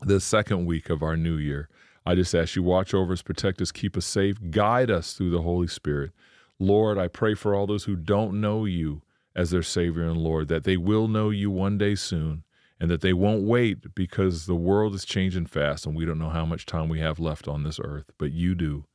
the 0.00 0.20
second 0.20 0.64
week 0.64 0.88
of 0.88 1.02
our 1.02 1.18
new 1.18 1.36
year. 1.36 1.68
I 2.06 2.14
just 2.14 2.34
ask 2.34 2.56
you, 2.56 2.62
watch 2.62 2.94
over 2.94 3.12
us, 3.12 3.20
protect 3.20 3.60
us, 3.60 3.72
keep 3.72 3.94
us 3.94 4.06
safe, 4.06 4.38
guide 4.50 4.90
us 4.90 5.12
through 5.12 5.32
the 5.32 5.42
Holy 5.42 5.66
Spirit. 5.68 6.12
Lord, 6.58 6.96
I 6.96 7.08
pray 7.08 7.34
for 7.34 7.54
all 7.54 7.66
those 7.66 7.84
who 7.84 7.94
don't 7.94 8.40
know 8.40 8.64
you 8.64 9.02
as 9.36 9.50
their 9.50 9.62
Savior 9.62 10.04
and 10.04 10.16
Lord, 10.16 10.48
that 10.48 10.64
they 10.64 10.78
will 10.78 11.08
know 11.08 11.28
you 11.28 11.50
one 11.50 11.76
day 11.76 11.94
soon 11.94 12.44
and 12.82 12.90
that 12.90 13.00
they 13.00 13.12
won't 13.12 13.44
wait 13.44 13.94
because 13.94 14.46
the 14.46 14.56
world 14.56 14.92
is 14.92 15.04
changing 15.04 15.46
fast 15.46 15.86
and 15.86 15.94
we 15.94 16.04
don't 16.04 16.18
know 16.18 16.30
how 16.30 16.44
much 16.44 16.66
time 16.66 16.88
we 16.88 16.98
have 16.98 17.20
left 17.20 17.46
on 17.46 17.62
this 17.62 17.78
earth, 17.78 18.10
but 18.18 18.32
you 18.32 18.56
do. 18.56 18.86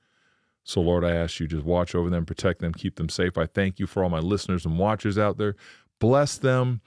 So, 0.66 0.82
Lord, 0.82 1.06
I 1.06 1.12
ask 1.12 1.40
you 1.40 1.48
just 1.48 1.64
watch 1.64 1.96
over 1.96 2.10
them, 2.10 2.26
protect 2.26 2.60
them, 2.60 2.74
keep 2.74 2.98
them 2.98 3.08
safe. 3.08 3.38
I 3.38 3.46
thank 3.46 3.80
you 3.80 3.88
for 3.88 4.04
all 4.04 4.10
my 4.10 4.20
listeners 4.20 4.66
and 4.66 4.78
watchers 4.78 5.18
out 5.18 5.38
there. 5.38 5.56
Bless 6.00 6.38
them, 6.38 6.82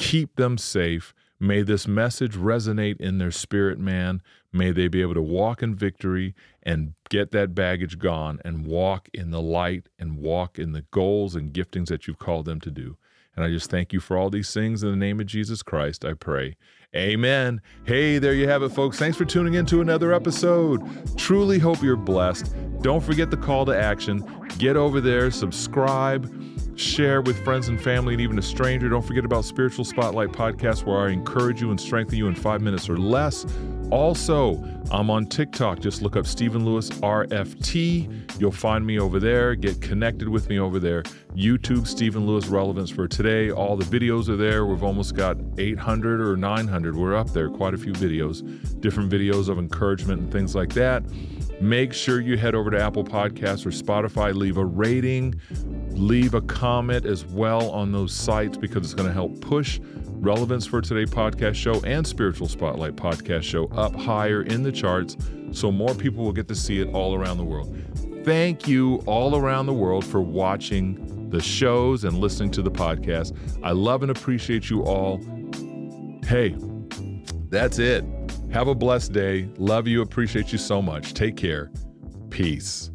keep 0.00 0.34
them 0.34 0.58
safe. 0.58 1.14
May 1.38 1.62
this 1.62 1.86
message 1.86 2.34
resonate 2.34 3.00
in 3.00 3.18
their 3.18 3.30
spirit, 3.30 3.78
man. 3.78 4.20
May 4.52 4.72
they 4.72 4.88
be 4.88 5.02
able 5.02 5.14
to 5.14 5.22
walk 5.22 5.62
in 5.62 5.76
victory 5.76 6.34
and 6.64 6.94
get 7.10 7.30
that 7.30 7.54
baggage 7.54 7.96
gone 7.96 8.40
and 8.44 8.66
walk 8.66 9.08
in 9.14 9.30
the 9.30 9.40
light 9.40 9.88
and 10.00 10.18
walk 10.18 10.58
in 10.58 10.72
the 10.72 10.82
goals 10.90 11.36
and 11.36 11.52
giftings 11.52 11.86
that 11.86 12.08
you've 12.08 12.18
called 12.18 12.46
them 12.46 12.58
to 12.62 12.72
do. 12.72 12.96
And 13.36 13.44
I 13.44 13.48
just 13.48 13.70
thank 13.70 13.92
you 13.92 14.00
for 14.00 14.16
all 14.16 14.30
these 14.30 14.52
things 14.52 14.82
in 14.82 14.90
the 14.90 14.96
name 14.96 15.20
of 15.20 15.26
Jesus 15.26 15.62
Christ, 15.62 16.04
I 16.04 16.14
pray. 16.14 16.56
Amen. 16.96 17.60
Hey, 17.84 18.18
there 18.18 18.34
you 18.34 18.48
have 18.48 18.64
it, 18.64 18.70
folks. 18.70 18.98
Thanks 18.98 19.16
for 19.16 19.24
tuning 19.24 19.54
in 19.54 19.64
to 19.66 19.80
another 19.80 20.12
episode. 20.12 20.82
Truly 21.16 21.58
hope 21.60 21.82
you're 21.82 21.94
blessed. 21.94 22.52
Don't 22.82 23.02
forget 23.02 23.30
the 23.30 23.36
call 23.36 23.64
to 23.66 23.76
action. 23.76 24.24
Get 24.58 24.76
over 24.76 25.00
there, 25.00 25.30
subscribe, 25.30 26.28
share 26.76 27.22
with 27.22 27.42
friends 27.44 27.68
and 27.68 27.80
family, 27.80 28.14
and 28.14 28.20
even 28.20 28.38
a 28.40 28.42
stranger. 28.42 28.88
Don't 28.88 29.04
forget 29.04 29.24
about 29.24 29.44
Spiritual 29.44 29.84
Spotlight 29.84 30.30
Podcast, 30.30 30.84
where 30.84 30.98
I 30.98 31.12
encourage 31.12 31.60
you 31.60 31.70
and 31.70 31.80
strengthen 31.80 32.18
you 32.18 32.26
in 32.26 32.34
five 32.34 32.60
minutes 32.60 32.88
or 32.88 32.98
less. 32.98 33.46
Also, 33.90 34.62
I'm 34.92 35.10
on 35.10 35.26
TikTok. 35.26 35.80
Just 35.80 36.00
look 36.00 36.16
up 36.16 36.26
Stephen 36.26 36.64
Lewis 36.64 36.90
RFT. 36.90 38.40
You'll 38.40 38.52
find 38.52 38.86
me 38.86 39.00
over 39.00 39.18
there. 39.18 39.56
Get 39.56 39.80
connected 39.80 40.28
with 40.28 40.48
me 40.48 40.60
over 40.60 40.78
there. 40.78 41.02
YouTube, 41.34 41.86
Stephen 41.88 42.24
Lewis 42.24 42.46
Relevance 42.46 42.90
for 42.90 43.08
Today. 43.08 43.50
All 43.50 43.76
the 43.76 43.84
videos 43.84 44.28
are 44.28 44.36
there. 44.36 44.64
We've 44.64 44.84
almost 44.84 45.16
got 45.16 45.36
800 45.58 46.20
or 46.20 46.36
900. 46.36 46.96
We're 46.96 47.16
up 47.16 47.30
there, 47.30 47.48
quite 47.48 47.74
a 47.74 47.78
few 47.78 47.92
videos, 47.92 48.80
different 48.80 49.10
videos 49.10 49.48
of 49.48 49.58
encouragement 49.58 50.20
and 50.20 50.32
things 50.32 50.54
like 50.54 50.72
that. 50.74 51.02
Make 51.60 51.92
sure 51.92 52.20
you 52.20 52.38
head 52.38 52.54
over 52.54 52.70
to 52.70 52.80
Apple 52.80 53.04
Podcasts 53.04 53.66
or 53.66 53.70
Spotify, 53.70 54.34
leave 54.34 54.56
a 54.56 54.64
rating, 54.64 55.38
leave 55.90 56.34
a 56.34 56.40
comment 56.40 57.04
as 57.04 57.26
well 57.26 57.70
on 57.70 57.92
those 57.92 58.14
sites 58.14 58.56
because 58.56 58.84
it's 58.84 58.94
going 58.94 59.08
to 59.08 59.12
help 59.12 59.40
push 59.40 59.78
Relevance 60.20 60.66
for 60.66 60.82
Today 60.82 61.10
podcast 61.10 61.54
show 61.54 61.80
and 61.80 62.06
Spiritual 62.06 62.46
Spotlight 62.46 62.94
podcast 62.94 63.42
show 63.42 63.68
up 63.68 63.96
higher 63.96 64.42
in 64.42 64.62
the 64.62 64.70
charts 64.70 65.16
so 65.50 65.72
more 65.72 65.94
people 65.94 66.22
will 66.22 66.32
get 66.32 66.46
to 66.48 66.54
see 66.54 66.78
it 66.78 66.92
all 66.92 67.14
around 67.14 67.38
the 67.38 67.44
world. 67.44 67.74
Thank 68.22 68.68
you 68.68 68.96
all 69.06 69.34
around 69.34 69.64
the 69.64 69.72
world 69.72 70.04
for 70.04 70.20
watching 70.20 71.30
the 71.30 71.40
shows 71.40 72.04
and 72.04 72.18
listening 72.18 72.50
to 72.50 72.60
the 72.60 72.70
podcast. 72.70 73.34
I 73.62 73.72
love 73.72 74.02
and 74.02 74.10
appreciate 74.10 74.68
you 74.68 74.82
all. 74.82 75.22
Hey, 76.26 76.54
that's 77.48 77.78
it. 77.78 78.04
Have 78.52 78.68
a 78.68 78.74
blessed 78.74 79.12
day. 79.12 79.48
Love 79.56 79.88
you. 79.88 80.02
Appreciate 80.02 80.52
you 80.52 80.58
so 80.58 80.82
much. 80.82 81.14
Take 81.14 81.36
care. 81.36 81.70
Peace. 82.28 82.90